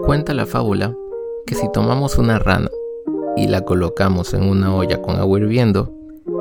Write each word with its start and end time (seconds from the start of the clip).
Cuenta 0.00 0.32
la 0.32 0.46
fábula 0.46 0.96
que 1.46 1.54
si 1.54 1.70
tomamos 1.70 2.16
una 2.16 2.38
rana 2.38 2.70
y 3.36 3.46
la 3.46 3.60
colocamos 3.60 4.32
en 4.32 4.48
una 4.48 4.74
olla 4.74 5.00
con 5.02 5.16
agua 5.16 5.38
hirviendo, 5.38 5.92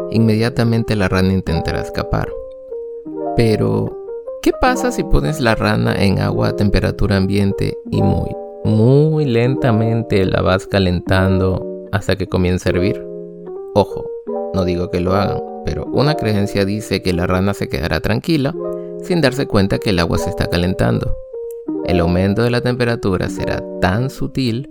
inmediatamente 0.10 0.96
la 0.96 1.10
rana 1.10 1.34
intentará 1.34 1.82
escapar. 1.82 2.30
Pero, 3.36 3.96
¿qué 4.42 4.52
pasa 4.60 4.92
si 4.92 5.04
pones 5.04 5.42
la 5.42 5.54
rana 5.54 6.02
en 6.02 6.20
agua 6.20 6.50
a 6.50 6.56
temperatura 6.56 7.18
ambiente 7.18 7.78
y 7.92 8.02
muy, 8.02 8.30
muy 8.64 9.26
lentamente 9.26 10.26
la 10.26 10.42
vas 10.42 10.66
calentando 10.66 11.88
hasta 11.92 12.16
que 12.16 12.28
comience 12.28 12.70
a 12.70 12.72
hervir? 12.72 13.06
Ojo, 13.76 14.06
no 14.54 14.64
digo 14.64 14.90
que 14.90 15.02
lo 15.02 15.14
hagan, 15.14 15.42
pero 15.66 15.86
una 15.86 16.16
creencia 16.16 16.66
dice 16.66 17.02
que 17.02 17.14
la 17.14 17.28
rana 17.28 17.54
se 17.54 17.70
quedará 17.70 18.00
tranquila 18.00 18.56
sin 19.04 19.22
darse 19.22 19.46
cuenta 19.46 19.78
que 19.78 19.92
el 19.92 20.00
agua 20.00 20.18
se 20.18 20.30
está 20.30 20.48
calentando. 20.48 21.16
El 21.92 22.00
aumento 22.00 22.42
de 22.42 22.52
la 22.52 22.62
temperatura 22.62 23.28
será 23.28 23.62
tan 23.82 24.10
sutil 24.10 24.70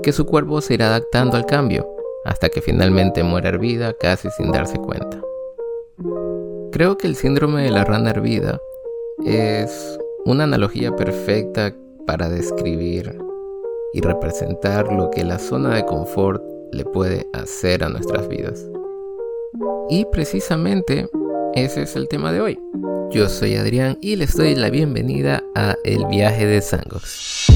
que 0.00 0.12
su 0.12 0.26
cuerpo 0.26 0.60
se 0.60 0.74
irá 0.74 0.86
adaptando 0.86 1.36
al 1.36 1.44
cambio, 1.44 1.84
hasta 2.24 2.50
que 2.50 2.60
finalmente 2.60 3.24
muera 3.24 3.48
hervida 3.48 3.94
casi 3.94 4.30
sin 4.30 4.52
darse 4.52 4.78
cuenta. 4.78 5.20
Creo 6.70 6.96
que 6.96 7.08
el 7.08 7.16
síndrome 7.16 7.64
de 7.64 7.72
la 7.72 7.82
rana 7.84 8.10
hervida 8.10 8.60
es 9.26 9.98
una 10.24 10.44
analogía 10.44 10.94
perfecta 10.94 11.74
para 12.06 12.28
describir 12.28 13.18
y 13.92 14.00
representar 14.00 14.92
lo 14.92 15.10
que 15.10 15.24
la 15.24 15.40
zona 15.40 15.74
de 15.74 15.84
confort 15.84 16.40
le 16.70 16.84
puede 16.84 17.26
hacer 17.32 17.82
a 17.82 17.88
nuestras 17.88 18.28
vidas. 18.28 18.64
Y 19.90 20.04
precisamente 20.12 21.08
ese 21.54 21.82
es 21.82 21.96
el 21.96 22.08
tema 22.08 22.32
de 22.32 22.40
hoy. 22.40 22.58
Yo 23.10 23.28
soy 23.28 23.56
Adrián 23.56 23.98
y 24.00 24.16
les 24.16 24.34
doy 24.36 24.54
la 24.54 24.70
bienvenida 24.70 25.42
a 25.54 25.76
El 25.84 26.06
viaje 26.06 26.46
de 26.46 26.62
Sangos. 26.62 27.46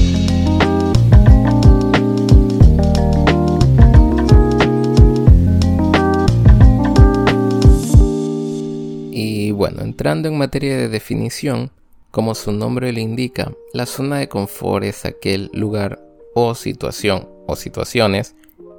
Y 9.11 9.51
bueno, 9.51 9.81
entrando 9.81 10.27
en 10.27 10.37
materia 10.37 10.77
de 10.77 10.89
definición, 10.89 11.71
como 12.11 12.35
su 12.35 12.51
nombre 12.51 12.93
le 12.93 13.01
indica, 13.01 13.51
la 13.73 13.85
zona 13.85 14.19
de 14.19 14.29
confort 14.29 14.83
es 14.83 15.05
aquel 15.05 15.49
lugar 15.53 15.99
o 16.35 16.53
situación 16.53 17.27
o 17.47 17.55
situaciones 17.55 18.35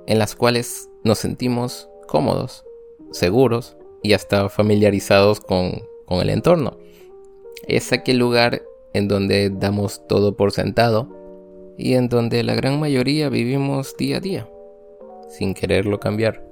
en 0.07 0.19
las 0.19 0.37
cuales 0.37 0.89
nos 1.03 1.19
sentimos 1.19 1.89
cómodos, 2.07 2.65
seguros 3.11 3.77
y 4.03 4.13
hasta 4.13 4.49
familiarizados 4.49 5.41
con, 5.41 5.83
con 6.07 6.21
el 6.21 6.31
entorno. 6.31 6.79
Es 7.67 7.93
aquel 7.93 8.19
lugar 8.19 8.63
en 8.93 9.09
donde 9.09 9.51
damos 9.51 10.07
todo 10.07 10.37
por 10.37 10.53
sentado 10.53 11.09
y 11.77 11.95
en 11.95 12.09
donde 12.09 12.43
la 12.43 12.55
gran 12.55 12.81
mayoría 12.81 13.29
vivimos 13.29 13.97
día 13.97 14.17
a 14.17 14.21
día, 14.21 14.49
sin 15.29 15.55
quererlo 15.55 16.01
cambiar. 16.01 16.45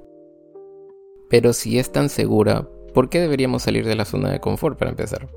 Pero 1.28 1.52
si 1.52 1.78
es 1.78 1.90
tan 1.90 2.08
segura, 2.08 2.68
¿por 2.94 3.08
qué 3.08 3.20
deberíamos 3.20 3.62
salir 3.62 3.86
de 3.86 3.96
la 3.96 4.04
zona 4.04 4.30
de 4.30 4.40
confort 4.40 4.78
para 4.78 4.90
empezar? 4.90 5.28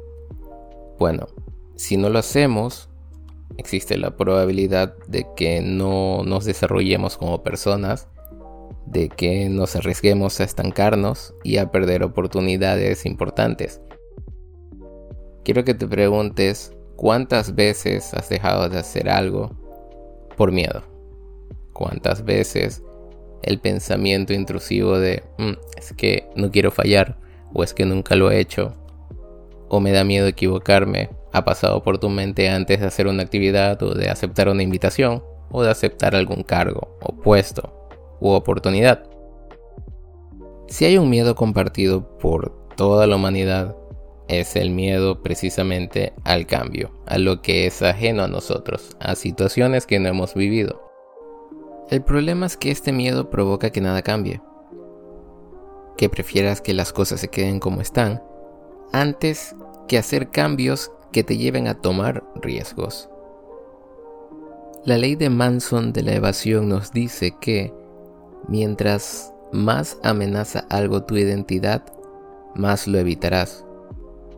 Bueno, 1.00 1.28
si 1.76 1.98
no 1.98 2.10
lo 2.10 2.20
hacemos, 2.20 2.90
existe 3.58 3.98
la 3.98 4.16
probabilidad 4.16 4.96
de 5.08 5.26
que 5.36 5.62
no 5.62 6.24
nos 6.24 6.46
desarrollemos 6.46 7.18
como 7.18 7.42
personas 7.42 8.08
de 8.92 9.10
que 9.10 9.50
nos 9.50 9.76
arriesguemos 9.76 10.40
a 10.40 10.44
estancarnos 10.44 11.36
y 11.44 11.58
a 11.58 11.72
perder 11.72 12.04
oportunidades 12.04 13.06
importantes. 13.06 13.82
Quiero 15.44 15.64
que 15.64 15.74
te 15.74 15.88
preguntes 15.88 16.74
cuántas 16.96 17.56
veces 17.56 18.14
has 18.14 18.30
dejado 18.30 18.68
de 18.68 18.80
hacer 18.80 19.10
algo 19.10 19.52
por 20.36 20.52
miedo. 20.52 20.84
Cuántas 21.74 22.26
veces 22.26 22.84
el 23.44 23.60
pensamiento 23.60 24.34
intrusivo 24.34 24.98
de 24.98 25.24
mm, 25.38 25.54
es 25.78 25.94
que 25.94 26.28
no 26.36 26.52
quiero 26.52 26.72
fallar 26.72 27.18
o 27.54 27.64
es 27.64 27.74
que 27.74 27.86
nunca 27.86 28.16
lo 28.16 28.32
he 28.32 28.40
hecho 28.40 28.74
o 29.70 29.80
me 29.80 29.92
da 29.92 30.04
miedo 30.04 30.28
equivocarme 30.28 31.10
ha 31.32 31.46
pasado 31.46 31.84
por 31.84 32.00
tu 32.00 32.10
mente 32.10 32.50
antes 32.50 32.82
de 32.82 32.88
hacer 32.88 33.08
una 33.08 33.24
actividad 33.24 33.82
o 33.84 33.94
de 33.94 34.10
aceptar 34.10 34.50
una 34.50 34.64
invitación 34.64 35.24
o 35.52 35.64
de 35.64 35.70
aceptar 35.70 36.16
algún 36.16 36.44
cargo 36.44 36.98
o 37.02 37.16
puesto 37.16 37.79
u 38.20 38.30
oportunidad. 38.30 39.04
Si 40.68 40.86
hay 40.86 40.98
un 40.98 41.10
miedo 41.10 41.36
compartido 41.36 42.18
por 42.20 42.68
toda 42.76 43.08
la 43.08 43.16
humanidad, 43.16 43.76
es 44.28 44.56
el 44.56 44.70
miedo 44.70 45.24
precisamente 45.24 46.14
al 46.24 46.46
cambio, 46.46 46.92
a 47.08 47.18
lo 47.18 47.42
que 47.42 47.66
es 47.66 47.82
ajeno 47.82 48.24
a 48.24 48.28
nosotros, 48.28 48.96
a 49.00 49.16
situaciones 49.16 49.88
que 49.88 50.00
no 50.00 50.08
hemos 50.08 50.36
vivido. 50.36 50.90
El 51.90 52.04
problema 52.04 52.46
es 52.46 52.56
que 52.56 52.70
este 52.70 52.92
miedo 52.92 53.32
provoca 53.32 53.72
que 53.72 53.82
nada 53.82 54.04
cambie, 54.04 54.42
que 55.98 56.10
prefieras 56.10 56.62
que 56.62 56.76
las 56.76 56.94
cosas 56.94 57.20
se 57.20 57.30
queden 57.30 57.60
como 57.60 57.82
están, 57.82 58.22
antes 58.94 59.56
que 59.88 59.98
hacer 59.98 60.30
cambios 60.30 60.92
que 61.12 61.24
te 61.24 61.38
lleven 61.38 61.68
a 61.68 61.82
tomar 61.82 62.24
riesgos. 62.36 63.10
La 64.86 64.98
ley 64.98 65.16
de 65.16 65.30
Manson 65.30 65.92
de 65.92 66.04
la 66.04 66.14
evasión 66.14 66.70
nos 66.70 66.92
dice 66.92 67.34
que 67.42 67.74
Mientras 68.48 69.34
más 69.52 69.98
amenaza 70.04 70.66
algo 70.70 71.04
tu 71.04 71.18
identidad, 71.18 71.84
más 72.56 72.88
lo 72.88 72.98
evitarás. 72.98 73.66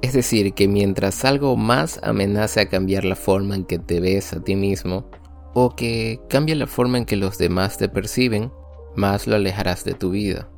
Es 0.02 0.14
decir, 0.14 0.54
que 0.54 0.68
mientras 0.68 1.24
algo 1.26 1.56
más 1.56 2.00
amenaza 2.04 2.62
a 2.62 2.66
cambiar 2.70 3.06
la 3.06 3.16
forma 3.16 3.56
en 3.56 3.66
que 3.66 3.78
te 3.78 4.00
ves 4.00 4.34
a 4.34 4.44
ti 4.44 4.56
mismo, 4.56 5.10
o 5.54 5.76
que 5.76 6.20
cambie 6.30 6.56
la 6.56 6.68
forma 6.68 6.98
en 6.98 7.06
que 7.06 7.16
los 7.16 7.38
demás 7.38 7.78
te 7.78 7.90
perciben, 7.90 8.52
más 8.96 9.28
lo 9.28 9.36
alejarás 9.36 9.84
de 9.84 9.94
tu 9.94 10.10
vida. 10.10 10.50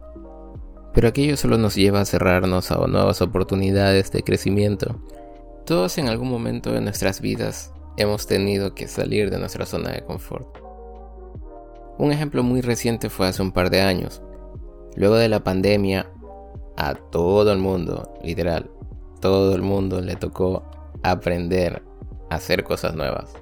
Pero 0.94 1.08
aquello 1.08 1.36
solo 1.38 1.58
nos 1.58 1.76
lleva 1.76 2.02
a 2.02 2.06
cerrarnos 2.06 2.72
a 2.72 2.78
nuevas 2.88 3.22
oportunidades 3.22 4.12
de 4.12 4.24
crecimiento. 4.24 5.02
Todos 5.66 5.98
en 5.98 6.08
algún 6.08 6.30
momento 6.30 6.72
de 6.72 6.82
nuestras 6.82 7.20
vidas 7.20 7.74
hemos 7.98 8.28
tenido 8.28 8.76
que 8.76 8.88
salir 8.88 9.30
de 9.30 9.40
nuestra 9.40 9.66
zona 9.66 9.92
de 9.92 10.04
confort. 10.04 10.63
Un 11.98 12.12
ejemplo 12.12 12.44
muy 12.44 12.62
reciente 12.62 13.10
fue 13.10 13.28
hace 13.28 13.42
un 13.42 13.52
par 13.52 13.70
de 13.70 13.82
años. 13.82 14.22
Luego 14.96 15.16
de 15.16 15.30
la 15.30 15.44
pandemia, 15.44 16.12
a 16.78 16.96
todo 16.96 17.52
el 17.52 17.60
mundo, 17.60 18.14
literal, 18.24 18.70
todo 19.20 19.56
el 19.56 19.62
mundo 19.62 20.02
le 20.02 20.16
tocó 20.16 20.64
aprender 21.04 21.84
a 22.30 22.36
hacer 22.36 22.64
cosas 22.64 22.96
nuevas, 22.96 23.34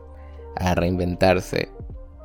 a 0.55 0.75
reinventarse, 0.75 1.69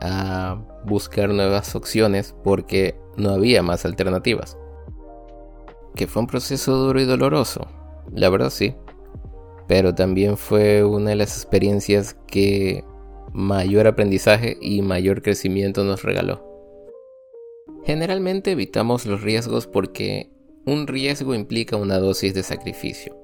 a 0.00 0.58
buscar 0.84 1.28
nuevas 1.30 1.74
opciones 1.74 2.34
porque 2.44 2.98
no 3.16 3.30
había 3.30 3.62
más 3.62 3.84
alternativas. 3.84 4.58
Que 5.94 6.06
fue 6.06 6.22
un 6.22 6.28
proceso 6.28 6.76
duro 6.76 7.00
y 7.00 7.04
doloroso, 7.04 7.68
la 8.12 8.28
verdad 8.28 8.50
sí, 8.50 8.74
pero 9.66 9.94
también 9.94 10.36
fue 10.36 10.84
una 10.84 11.10
de 11.10 11.16
las 11.16 11.36
experiencias 11.36 12.16
que 12.26 12.84
mayor 13.32 13.86
aprendizaje 13.86 14.56
y 14.60 14.82
mayor 14.82 15.22
crecimiento 15.22 15.84
nos 15.84 16.02
regaló. 16.02 16.44
Generalmente 17.84 18.52
evitamos 18.52 19.06
los 19.06 19.22
riesgos 19.22 19.66
porque 19.66 20.30
un 20.66 20.88
riesgo 20.88 21.34
implica 21.34 21.76
una 21.76 21.98
dosis 21.98 22.34
de 22.34 22.42
sacrificio. 22.42 23.16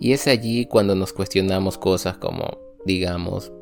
Y 0.00 0.12
es 0.12 0.26
allí 0.26 0.66
cuando 0.66 0.94
nos 0.94 1.12
cuestionamos 1.12 1.78
cosas 1.78 2.18
como, 2.18 2.58
digamos, 2.84 3.52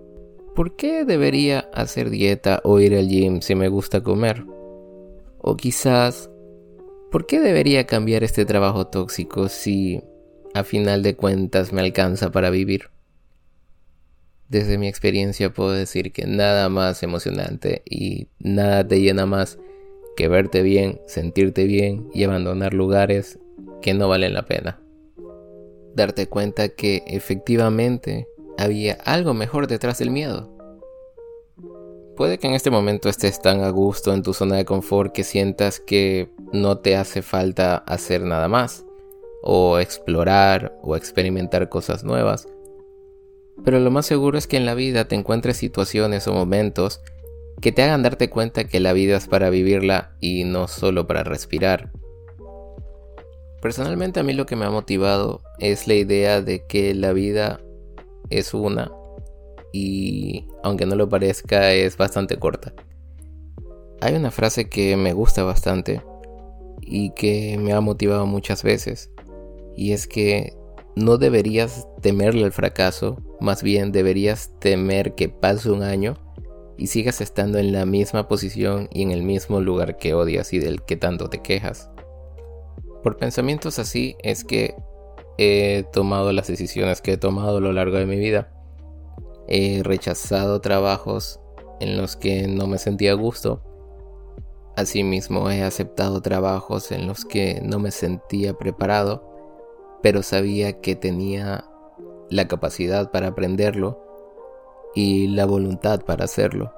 ¿por 0.55 0.77
qué 0.77 1.05
debería 1.05 1.69
hacer 1.75 2.11
dieta 2.11 2.61
o 2.65 2.81
ir 2.81 2.95
al 2.95 3.09
gym 3.09 3.43
si 3.43 3.55
me 3.55 3.69
gusta 3.69 4.03
comer? 4.03 4.45
O 5.39 5.57
quizás, 5.57 6.31
¿por 7.11 7.27
qué 7.27 7.41
debería 7.41 7.87
cambiar 7.87 8.25
este 8.25 8.47
trabajo 8.47 8.87
tóxico 8.87 9.49
si 9.49 10.03
a 10.55 10.65
final 10.65 11.03
de 11.03 11.17
cuentas 11.17 11.73
me 11.73 11.83
alcanza 11.83 12.33
para 12.33 12.49
vivir? 12.49 12.96
Desde 14.49 14.79
mi 14.79 14.87
experiencia 14.87 15.53
puedo 15.53 15.73
decir 15.73 16.13
que 16.13 16.27
nada 16.27 16.69
más 16.69 17.03
emocionante 17.03 17.83
y 17.85 18.29
nada 18.39 18.87
te 18.87 19.01
llena 19.01 19.27
más 19.27 19.59
que 20.17 20.29
verte 20.29 20.63
bien, 20.63 21.01
sentirte 21.07 21.65
bien 21.65 22.09
y 22.15 22.25
abandonar 22.25 22.73
lugares 22.73 23.39
que 23.83 23.93
no 23.93 24.09
valen 24.09 24.35
la 24.35 24.47
pena. 24.47 24.81
Darte 25.95 26.29
cuenta 26.29 26.69
que 26.69 27.03
efectivamente 27.07 28.29
había 28.57 28.95
algo 29.05 29.35
mejor 29.35 29.67
detrás 29.67 29.99
del 29.99 30.11
miedo. 30.11 30.53
Puede 32.17 32.39
que 32.39 32.47
en 32.47 32.55
este 32.55 32.71
momento 32.71 33.09
estés 33.09 33.43
tan 33.43 33.63
a 33.63 33.69
gusto 33.71 34.15
en 34.15 34.23
tu 34.23 34.33
zona 34.33 34.57
de 34.57 34.65
confort 34.65 35.13
que 35.13 35.25
sientas 35.25 35.81
que 35.81 36.31
no 36.53 36.79
te 36.79 36.97
hace 36.97 37.21
falta 37.21 37.77
hacer 37.77 38.23
nada 38.23 38.49
más, 38.49 38.87
o 39.43 39.79
explorar 39.79 40.79
o 40.83 40.97
experimentar 40.97 41.69
cosas 41.69 42.05
nuevas, 42.05 42.49
pero 43.65 43.81
lo 43.81 43.91
más 43.91 44.07
seguro 44.07 44.39
es 44.39 44.47
que 44.47 44.57
en 44.57 44.67
la 44.67 44.75
vida 44.75 45.09
te 45.09 45.15
encuentres 45.15 45.57
situaciones 45.57 46.29
o 46.29 46.33
momentos 46.33 47.01
que 47.61 47.73
te 47.73 47.83
hagan 47.83 48.03
darte 48.03 48.29
cuenta 48.29 48.65
que 48.65 48.81
la 48.81 48.93
vida 48.93 49.17
es 49.17 49.29
para 49.29 49.51
vivirla 49.51 50.13
y 50.21 50.45
no 50.45 50.69
solo 50.69 51.07
para 51.07 51.25
respirar. 51.25 51.91
Personalmente 53.63 54.21
a 54.21 54.23
mí 54.23 54.33
lo 54.33 54.47
que 54.47 54.57
me 54.57 54.67
ha 54.67 54.71
motivado 54.71 55.41
es 55.59 55.89
la 55.89 55.95
idea 55.95 56.43
de 56.43 56.67
que 56.67 56.95
la 56.95 57.13
vida 57.13 57.61
es 58.31 58.55
una 58.55 58.93
y 59.73 60.47
aunque 60.63 60.87
no 60.87 60.95
lo 60.95 61.09
parezca 61.09 61.73
es 61.73 61.97
bastante 61.97 62.39
corta. 62.39 62.75
Hay 64.01 64.15
una 64.15 64.31
frase 64.31 64.69
que 64.69 64.97
me 64.97 65.15
gusta 65.15 65.43
bastante 65.43 66.03
y 66.83 67.11
que 67.15 67.59
me 67.59 67.73
ha 67.73 67.81
motivado 67.81 68.27
muchas 68.27 68.63
veces 68.63 69.11
y 69.75 69.93
es 69.93 70.07
que 70.07 70.55
no 70.97 71.19
deberías 71.19 71.87
temerle 72.01 72.45
al 72.45 72.53
fracaso, 72.53 73.19
más 73.39 73.63
bien 73.63 73.93
deberías 73.93 74.51
temer 74.59 75.15
que 75.15 75.29
pase 75.29 75.71
un 75.71 75.83
año 75.83 76.15
y 76.79 76.87
sigas 76.87 77.21
estando 77.21 77.59
en 77.59 77.73
la 77.73 77.85
misma 77.85 78.29
posición 78.29 78.89
y 78.91 79.03
en 79.03 79.11
el 79.11 79.23
mismo 79.23 79.61
lugar 79.61 79.99
que 79.99 80.15
odias 80.15 80.55
y 80.55 80.59
del 80.59 80.83
que 80.83 80.97
tanto 80.97 81.29
te 81.29 81.43
quejas. 81.43 81.91
Por 83.03 83.19
pensamientos 83.19 83.79
así 83.79 84.17
es 84.23 84.43
que 84.43 84.75
he 85.37 85.85
tomado 85.93 86.33
las 86.33 86.47
decisiones 86.47 87.03
que 87.03 87.13
he 87.13 87.17
tomado 87.19 87.59
a 87.59 87.61
lo 87.61 87.73
largo 87.73 87.99
de 87.99 88.07
mi 88.07 88.17
vida. 88.17 88.53
He 89.49 89.83
rechazado 89.83 90.63
trabajos 90.63 91.41
en 91.79 91.99
los 91.99 92.17
que 92.17 92.49
no 92.49 92.67
me 92.67 92.79
sentía 92.79 93.13
a 93.13 93.17
gusto. 93.17 93.63
Asimismo 94.77 95.51
he 95.51 95.63
aceptado 95.63 96.23
trabajos 96.23 96.91
en 96.91 97.07
los 97.07 97.27
que 97.27 97.61
no 97.63 97.79
me 97.79 97.91
sentía 97.91 98.55
preparado, 98.55 99.36
pero 100.03 100.23
sabía 100.23 100.81
que 100.81 100.97
tenía 100.97 101.65
la 102.31 102.49
capacidad 102.49 103.11
para 103.11 103.29
aprenderlo 103.29 104.01
y 104.95 105.29
la 105.29 105.47
voluntad 105.47 106.01
para 106.03 106.25
hacerlo. 106.25 106.73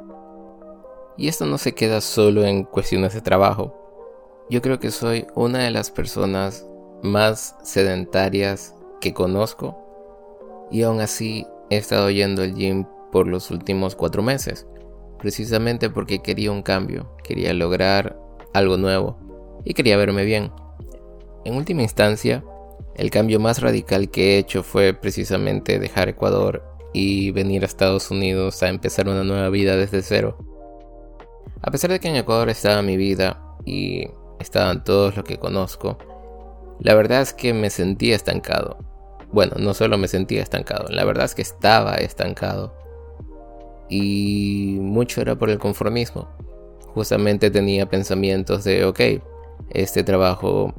Y 1.17 1.29
esto 1.29 1.47
no 1.47 1.59
se 1.59 1.75
queda 1.75 2.01
solo 2.01 2.45
en 2.45 2.65
cuestiones 2.65 3.15
de 3.15 3.21
trabajo. 3.21 3.75
Yo 4.51 4.63
creo 4.63 4.79
que 4.79 4.91
soy 4.91 5.27
una 5.35 5.61
de 5.61 5.71
las 5.71 5.91
personas 5.91 6.67
más 7.03 7.57
sedentarias 7.63 8.75
que 9.01 9.15
conozco 9.15 9.77
y 10.71 10.83
aún 10.83 11.01
así 11.01 11.47
he 11.71 11.77
estado 11.77 12.11
yendo 12.11 12.43
al 12.43 12.55
gym 12.55 12.85
por 13.13 13.27
los 13.27 13.51
últimos 13.51 13.95
cuatro 13.95 14.23
meses, 14.23 14.67
precisamente 15.19 15.91
porque 15.91 16.21
quería 16.21 16.53
un 16.53 16.63
cambio, 16.63 17.15
quería 17.23 17.53
lograr 17.53 18.19
algo 18.53 18.77
nuevo 18.77 19.19
y 19.65 19.75
quería 19.75 19.97
verme 19.97 20.25
bien. 20.25 20.53
En 21.45 21.55
última 21.55 21.83
instancia, 21.83 22.45
el 22.99 23.11
cambio 23.11 23.39
más 23.39 23.61
radical 23.63 24.11
que 24.11 24.35
he 24.35 24.39
hecho 24.39 24.65
fue 24.65 24.93
precisamente 24.93 25.79
dejar 25.79 26.09
Ecuador 26.09 26.65
y 26.93 27.31
venir 27.31 27.63
a 27.63 27.67
Estados 27.67 28.11
Unidos 28.11 28.63
a 28.63 28.69
empezar 28.69 29.09
una 29.09 29.23
nueva 29.23 29.49
vida 29.51 29.77
desde 29.77 30.03
cero. 30.03 30.37
A 31.63 31.71
pesar 31.71 31.91
de 31.91 32.01
que 32.01 32.09
en 32.09 32.17
Ecuador 32.17 32.49
estaba 32.49 32.83
mi 32.83 32.97
vida 32.97 33.41
y 33.65 34.09
estaban 34.41 34.83
todos 34.83 35.17
los 35.17 35.25
que 35.25 35.39
conozco, 35.39 35.97
la 36.81 36.95
verdad 36.95 37.23
es 37.23 37.33
que 37.33 37.55
me 37.55 37.71
sentía 37.71 38.17
estancado. 38.17 38.79
Bueno, 39.31 39.55
no 39.59 39.75
solo 39.75 39.97
me 39.97 40.09
sentía 40.09 40.43
estancado, 40.43 40.89
la 40.89 41.05
verdad 41.05 41.27
es 41.27 41.37
que 41.37 41.43
estaba 41.43 41.95
estancado. 41.95 42.75
Y 43.89 44.77
mucho 44.81 45.21
era 45.21 45.37
por 45.37 45.51
el 45.51 45.59
conformismo. 45.59 46.29
Justamente 46.95 47.51
tenía 47.51 47.89
pensamientos 47.89 48.65
de, 48.65 48.85
ok, 48.85 49.01
este 49.71 50.03
trabajo 50.03 50.75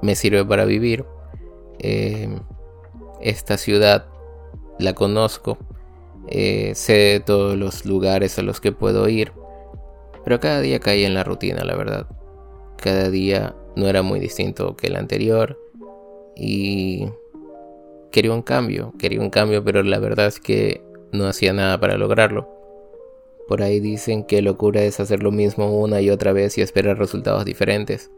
me 0.00 0.14
sirve 0.14 0.44
para 0.46 0.64
vivir. 0.64 1.04
Eh, 1.78 2.28
esta 3.20 3.56
ciudad 3.56 4.06
la 4.78 4.94
conozco, 4.94 5.58
eh, 6.28 6.72
sé 6.74 7.22
todos 7.24 7.56
los 7.56 7.84
lugares 7.84 8.38
a 8.38 8.42
los 8.42 8.60
que 8.60 8.72
puedo 8.72 9.08
ir, 9.08 9.32
pero 10.24 10.40
cada 10.40 10.60
día 10.60 10.80
caí 10.80 11.04
en 11.04 11.14
la 11.14 11.24
rutina, 11.24 11.64
la 11.64 11.76
verdad. 11.76 12.06
Cada 12.76 13.10
día 13.10 13.54
no 13.76 13.88
era 13.88 14.02
muy 14.02 14.20
distinto 14.20 14.76
que 14.76 14.88
el 14.88 14.96
anterior 14.96 15.58
y 16.36 17.08
quería 18.10 18.32
un 18.32 18.42
cambio, 18.42 18.92
quería 18.98 19.20
un 19.20 19.30
cambio, 19.30 19.64
pero 19.64 19.82
la 19.82 19.98
verdad 19.98 20.26
es 20.26 20.40
que 20.40 20.82
no 21.12 21.26
hacía 21.26 21.52
nada 21.52 21.78
para 21.80 21.96
lograrlo. 21.96 22.48
Por 23.48 23.62
ahí 23.62 23.80
dicen 23.80 24.24
que 24.24 24.42
locura 24.42 24.82
es 24.82 25.00
hacer 25.00 25.22
lo 25.22 25.30
mismo 25.30 25.78
una 25.78 26.00
y 26.00 26.10
otra 26.10 26.32
vez 26.32 26.56
y 26.58 26.62
esperar 26.62 26.98
resultados 26.98 27.44
diferentes. 27.44 28.10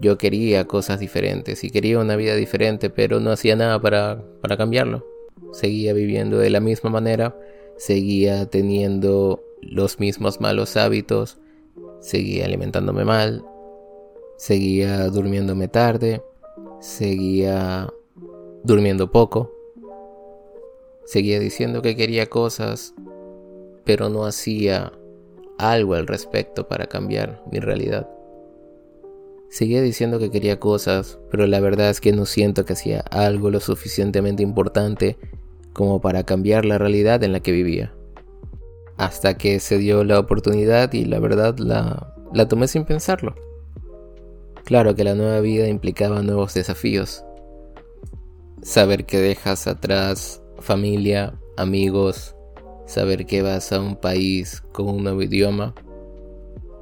Yo 0.00 0.18
quería 0.18 0.66
cosas 0.66 1.00
diferentes 1.00 1.62
y 1.64 1.70
quería 1.70 1.98
una 1.98 2.16
vida 2.16 2.34
diferente, 2.34 2.90
pero 2.90 3.20
no 3.20 3.30
hacía 3.30 3.56
nada 3.56 3.80
para, 3.80 4.22
para 4.40 4.56
cambiarlo. 4.56 5.06
Seguía 5.52 5.92
viviendo 5.92 6.38
de 6.38 6.50
la 6.50 6.60
misma 6.60 6.90
manera, 6.90 7.36
seguía 7.76 8.46
teniendo 8.46 9.42
los 9.62 10.00
mismos 10.00 10.40
malos 10.40 10.76
hábitos, 10.76 11.38
seguía 12.00 12.44
alimentándome 12.44 13.04
mal, 13.04 13.44
seguía 14.36 15.06
durmiéndome 15.08 15.68
tarde, 15.68 16.22
seguía 16.80 17.92
durmiendo 18.62 19.10
poco, 19.10 19.52
seguía 21.04 21.38
diciendo 21.38 21.82
que 21.82 21.96
quería 21.96 22.26
cosas, 22.26 22.94
pero 23.84 24.08
no 24.08 24.24
hacía 24.24 24.92
algo 25.58 25.94
al 25.94 26.06
respecto 26.06 26.68
para 26.68 26.86
cambiar 26.86 27.42
mi 27.50 27.60
realidad. 27.60 28.08
Seguía 29.48 29.82
diciendo 29.82 30.18
que 30.18 30.30
quería 30.30 30.58
cosas, 30.58 31.18
pero 31.30 31.46
la 31.46 31.60
verdad 31.60 31.90
es 31.90 32.00
que 32.00 32.12
no 32.12 32.26
siento 32.26 32.64
que 32.64 32.72
hacía 32.72 33.00
algo 33.00 33.50
lo 33.50 33.60
suficientemente 33.60 34.42
importante 34.42 35.16
como 35.72 36.00
para 36.00 36.24
cambiar 36.24 36.64
la 36.64 36.78
realidad 36.78 37.22
en 37.22 37.32
la 37.32 37.40
que 37.40 37.52
vivía. 37.52 37.94
Hasta 38.96 39.36
que 39.36 39.60
se 39.60 39.78
dio 39.78 40.04
la 40.04 40.18
oportunidad 40.18 40.92
y 40.92 41.04
la 41.04 41.18
verdad 41.18 41.58
la, 41.58 42.14
la 42.32 42.48
tomé 42.48 42.68
sin 42.68 42.84
pensarlo. 42.84 43.34
Claro 44.64 44.94
que 44.94 45.04
la 45.04 45.14
nueva 45.14 45.40
vida 45.40 45.68
implicaba 45.68 46.22
nuevos 46.22 46.54
desafíos. 46.54 47.24
Saber 48.62 49.04
que 49.04 49.18
dejas 49.18 49.66
atrás 49.66 50.42
familia, 50.58 51.34
amigos, 51.56 52.34
saber 52.86 53.26
que 53.26 53.42
vas 53.42 53.72
a 53.72 53.80
un 53.80 53.96
país 53.96 54.62
con 54.72 54.88
un 54.88 55.04
nuevo 55.04 55.22
idioma, 55.22 55.74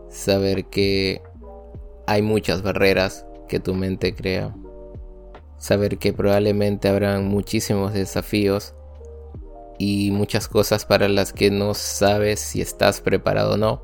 saber 0.08 0.66
que 0.66 1.22
hay 2.12 2.20
muchas 2.20 2.62
barreras 2.62 3.26
que 3.48 3.58
tu 3.58 3.74
mente 3.74 4.14
crea. 4.14 4.54
Saber 5.56 5.96
que 5.96 6.12
probablemente 6.12 6.88
habrán 6.88 7.26
muchísimos 7.26 7.94
desafíos 7.94 8.74
y 9.78 10.10
muchas 10.10 10.46
cosas 10.46 10.84
para 10.84 11.08
las 11.08 11.32
que 11.32 11.50
no 11.50 11.72
sabes 11.72 12.38
si 12.40 12.60
estás 12.60 13.00
preparado 13.00 13.54
o 13.54 13.56
no. 13.56 13.82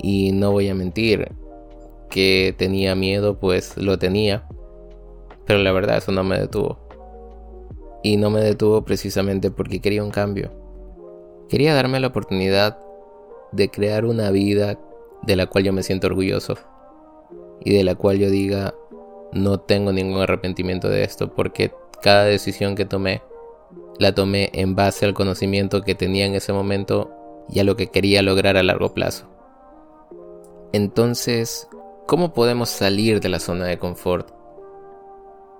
Y 0.00 0.32
no 0.32 0.50
voy 0.50 0.70
a 0.70 0.74
mentir, 0.74 1.32
que 2.08 2.54
tenía 2.56 2.94
miedo, 2.94 3.38
pues 3.38 3.76
lo 3.76 3.98
tenía. 3.98 4.48
Pero 5.44 5.58
la 5.58 5.72
verdad 5.72 5.98
eso 5.98 6.10
no 6.10 6.24
me 6.24 6.40
detuvo. 6.40 6.78
Y 8.02 8.16
no 8.16 8.30
me 8.30 8.40
detuvo 8.40 8.82
precisamente 8.82 9.50
porque 9.50 9.80
quería 9.80 10.02
un 10.02 10.10
cambio. 10.10 10.52
Quería 11.50 11.74
darme 11.74 12.00
la 12.00 12.06
oportunidad 12.06 12.78
de 13.52 13.70
crear 13.70 14.06
una 14.06 14.30
vida 14.30 14.80
de 15.22 15.36
la 15.36 15.46
cual 15.46 15.64
yo 15.64 15.72
me 15.74 15.82
siento 15.82 16.06
orgulloso 16.06 16.56
y 17.64 17.74
de 17.74 17.84
la 17.84 17.94
cual 17.94 18.18
yo 18.18 18.30
diga 18.30 18.74
no 19.32 19.60
tengo 19.60 19.92
ningún 19.92 20.20
arrepentimiento 20.20 20.88
de 20.88 21.04
esto 21.04 21.34
porque 21.34 21.72
cada 22.02 22.24
decisión 22.24 22.74
que 22.74 22.84
tomé 22.84 23.22
la 23.98 24.14
tomé 24.14 24.50
en 24.52 24.74
base 24.74 25.04
al 25.04 25.14
conocimiento 25.14 25.82
que 25.82 25.94
tenía 25.94 26.26
en 26.26 26.34
ese 26.34 26.52
momento 26.52 27.10
y 27.48 27.58
a 27.60 27.64
lo 27.64 27.76
que 27.76 27.88
quería 27.88 28.22
lograr 28.22 28.56
a 28.56 28.62
largo 28.62 28.94
plazo. 28.94 29.26
Entonces, 30.72 31.68
¿cómo 32.06 32.32
podemos 32.32 32.68
salir 32.68 33.20
de 33.20 33.28
la 33.28 33.40
zona 33.40 33.64
de 33.64 33.78
confort? 33.78 34.30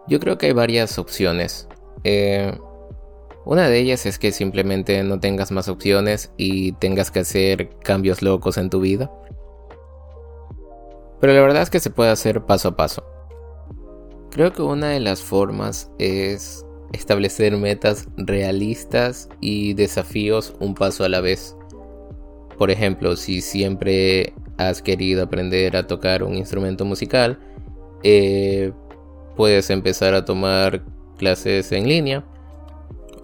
Yo 0.07 0.21
creo 0.21 0.39
que 0.39 0.47
hay 0.47 0.53
varias 0.53 0.99
opciones. 0.99 1.69
Eh, 2.05 2.53
una 3.45 3.69
de 3.69 3.79
ellas 3.79 4.07
es 4.07 4.19
que 4.19 4.31
simplemente 4.31 5.03
no 5.03 5.21
tengas 5.21 5.51
más 5.51 5.69
opciones 5.69 6.31
y 6.37 6.73
tengas 6.73 7.11
que 7.11 7.21
hacer 7.21 7.71
cambios 7.83 8.23
locos 8.23 8.59
en 8.59 8.71
tu 8.71 8.81
vida. 8.81 9.11
Pero 11.21 11.33
la 11.33 11.41
verdad 11.41 11.63
es 11.63 11.71
que 11.71 11.81
se 11.81 11.91
puede 11.91 12.11
hacer 12.11 12.43
paso 12.43 12.69
a 12.69 12.77
paso. 12.77 13.05
Creo 14.31 14.53
que 14.53 14.63
una 14.63 14.91
de 14.91 15.01
las 15.01 15.23
formas 15.23 15.91
es 15.99 16.65
establecer 16.93 17.57
metas 17.57 18.09
realistas 18.17 19.29
y 19.41 19.75
desafíos 19.75 20.55
un 20.61 20.75
paso 20.75 21.05
a 21.05 21.09
la 21.09 21.21
vez. 21.21 21.57
Por 22.57 22.71
ejemplo, 22.71 23.17
si 23.17 23.41
siempre 23.41 24.33
has 24.59 24.83
querido 24.83 25.25
aprender 25.25 25.77
a 25.77 25.87
tocar 25.87 26.23
un 26.23 26.35
instrumento 26.35 26.85
musical, 26.85 27.39
eh, 28.03 28.73
puedes 29.37 29.71
empezar 29.71 30.15
a 30.15 30.25
tomar 30.25 30.85
clases 31.17 31.73
en 31.73 31.89
línea. 31.89 32.25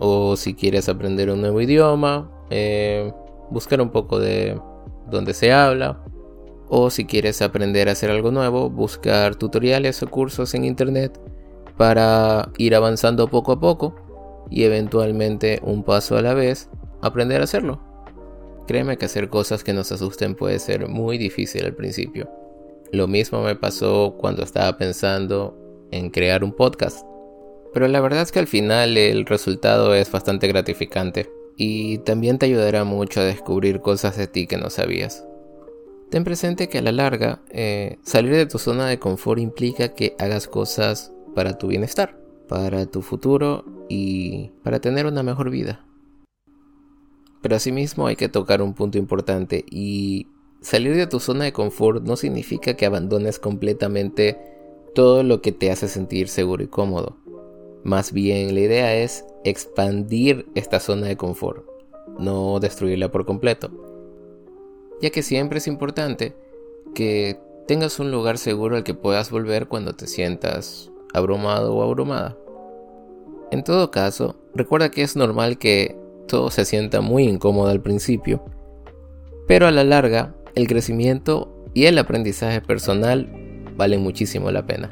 O 0.00 0.36
si 0.36 0.54
quieres 0.54 0.88
aprender 0.88 1.30
un 1.30 1.40
nuevo 1.40 1.60
idioma, 1.60 2.30
eh, 2.50 3.12
buscar 3.50 3.80
un 3.80 3.90
poco 3.90 4.18
de 4.18 4.60
donde 5.10 5.32
se 5.32 5.52
habla 5.52 6.04
o 6.68 6.90
si 6.90 7.04
quieres 7.04 7.42
aprender 7.42 7.88
a 7.88 7.92
hacer 7.92 8.10
algo 8.10 8.30
nuevo, 8.30 8.70
buscar 8.70 9.36
tutoriales 9.36 10.02
o 10.02 10.08
cursos 10.08 10.54
en 10.54 10.64
internet 10.64 11.20
para 11.76 12.50
ir 12.58 12.74
avanzando 12.74 13.28
poco 13.28 13.52
a 13.52 13.60
poco 13.60 13.94
y 14.50 14.64
eventualmente 14.64 15.60
un 15.62 15.82
paso 15.82 16.16
a 16.16 16.22
la 16.22 16.34
vez 16.34 16.68
aprender 17.02 17.40
a 17.40 17.44
hacerlo. 17.44 17.80
Créeme 18.66 18.96
que 18.96 19.04
hacer 19.04 19.28
cosas 19.28 19.62
que 19.62 19.74
nos 19.74 19.92
asusten 19.92 20.34
puede 20.34 20.58
ser 20.58 20.88
muy 20.88 21.18
difícil 21.18 21.64
al 21.64 21.74
principio. 21.74 22.30
Lo 22.92 23.06
mismo 23.08 23.42
me 23.42 23.56
pasó 23.56 24.16
cuando 24.18 24.42
estaba 24.42 24.76
pensando 24.78 25.56
en 25.90 26.10
crear 26.10 26.44
un 26.44 26.52
podcast. 26.52 27.04
Pero 27.72 27.88
la 27.88 28.00
verdad 28.00 28.22
es 28.22 28.32
que 28.32 28.38
al 28.38 28.46
final 28.46 28.96
el 28.96 29.26
resultado 29.26 29.94
es 29.94 30.10
bastante 30.10 30.48
gratificante. 30.48 31.28
y 31.56 31.98
también 31.98 32.38
te 32.38 32.46
ayudará 32.46 32.82
mucho 32.82 33.20
a 33.20 33.24
descubrir 33.24 33.80
cosas 33.80 34.16
de 34.16 34.26
ti 34.26 34.48
que 34.48 34.56
no 34.56 34.70
sabías. 34.70 35.24
Ten 36.10 36.24
presente 36.24 36.68
que 36.68 36.78
a 36.78 36.82
la 36.82 36.92
larga, 36.92 37.40
eh, 37.50 37.98
salir 38.02 38.34
de 38.34 38.46
tu 38.46 38.58
zona 38.58 38.86
de 38.86 38.98
confort 38.98 39.40
implica 39.40 39.94
que 39.94 40.14
hagas 40.18 40.46
cosas 40.46 41.12
para 41.34 41.58
tu 41.58 41.68
bienestar, 41.68 42.18
para 42.48 42.86
tu 42.86 43.02
futuro 43.02 43.64
y 43.88 44.50
para 44.62 44.80
tener 44.80 45.06
una 45.06 45.22
mejor 45.22 45.50
vida. 45.50 45.84
Pero 47.42 47.56
asimismo 47.56 48.06
hay 48.06 48.16
que 48.16 48.28
tocar 48.28 48.62
un 48.62 48.74
punto 48.74 48.96
importante 48.96 49.64
y 49.70 50.28
salir 50.60 50.96
de 50.96 51.06
tu 51.06 51.20
zona 51.20 51.44
de 51.44 51.52
confort 51.52 52.02
no 52.04 52.16
significa 52.16 52.74
que 52.74 52.86
abandones 52.86 53.38
completamente 53.38 54.38
todo 54.94 55.22
lo 55.22 55.42
que 55.42 55.52
te 55.52 55.70
hace 55.70 55.88
sentir 55.88 56.28
seguro 56.28 56.62
y 56.62 56.68
cómodo. 56.68 57.18
Más 57.82 58.12
bien 58.12 58.54
la 58.54 58.60
idea 58.60 58.96
es 58.96 59.26
expandir 59.44 60.46
esta 60.54 60.80
zona 60.80 61.06
de 61.06 61.18
confort, 61.18 61.66
no 62.18 62.60
destruirla 62.60 63.10
por 63.10 63.26
completo. 63.26 63.70
Ya 65.00 65.10
que 65.10 65.22
siempre 65.22 65.58
es 65.58 65.66
importante 65.66 66.34
que 66.94 67.38
tengas 67.66 67.98
un 67.98 68.10
lugar 68.10 68.38
seguro 68.38 68.76
al 68.76 68.84
que 68.84 68.94
puedas 68.94 69.30
volver 69.30 69.66
cuando 69.66 69.94
te 69.94 70.06
sientas 70.06 70.90
abrumado 71.12 71.74
o 71.74 71.82
abrumada. 71.82 72.36
En 73.50 73.62
todo 73.62 73.90
caso, 73.90 74.36
recuerda 74.54 74.90
que 74.90 75.02
es 75.02 75.16
normal 75.16 75.58
que 75.58 75.96
todo 76.26 76.50
se 76.50 76.64
sienta 76.64 77.00
muy 77.00 77.24
incómodo 77.24 77.68
al 77.68 77.80
principio, 77.80 78.44
pero 79.46 79.66
a 79.66 79.70
la 79.70 79.84
larga 79.84 80.34
el 80.54 80.66
crecimiento 80.66 81.68
y 81.74 81.86
el 81.86 81.98
aprendizaje 81.98 82.60
personal 82.60 83.28
valen 83.76 84.02
muchísimo 84.02 84.50
la 84.50 84.66
pena. 84.66 84.90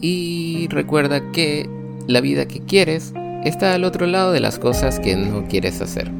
Y 0.00 0.68
recuerda 0.68 1.32
que 1.32 1.68
la 2.06 2.20
vida 2.20 2.46
que 2.46 2.60
quieres 2.60 3.12
está 3.44 3.74
al 3.74 3.84
otro 3.84 4.06
lado 4.06 4.32
de 4.32 4.40
las 4.40 4.58
cosas 4.58 5.00
que 5.00 5.16
no 5.16 5.46
quieres 5.48 5.80
hacer. 5.80 6.10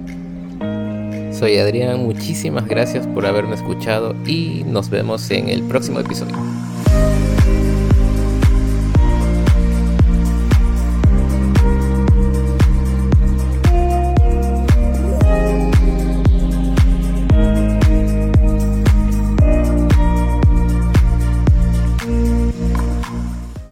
Soy 1.39 1.57
Adrián, 1.59 2.03
muchísimas 2.03 2.67
gracias 2.67 3.07
por 3.07 3.25
haberme 3.25 3.55
escuchado 3.55 4.13
y 4.27 4.65
nos 4.67 4.91
vemos 4.91 5.31
en 5.31 5.49
el 5.49 5.63
próximo 5.63 6.01
episodio. 6.01 6.35